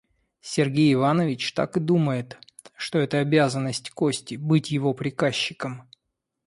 Сергей 0.41 0.91
Иванович 0.95 1.53
так 1.53 1.77
и 1.77 1.79
думает, 1.79 2.39
что 2.75 2.97
это 2.97 3.19
обязанность 3.19 3.91
Кости— 3.91 4.33
быть 4.35 4.71
его 4.71 4.95
приказчиком. 4.95 5.87